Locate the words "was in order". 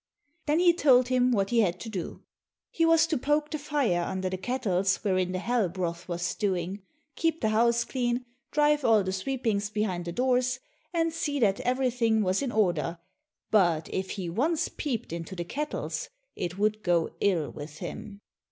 12.23-12.97